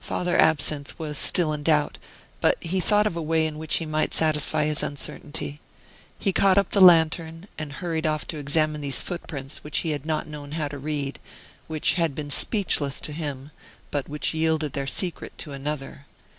[0.00, 1.98] Father Absinthe was still in doubt,
[2.40, 5.60] but he thought of a way in which he might satisfy his uncertainty.
[6.18, 10.06] He caught up the lantern and hurried off to examine these footprints which he had
[10.06, 11.18] not known how to read,
[11.66, 13.50] which had been speechless to him,
[13.90, 16.06] but which yielded their secret to another.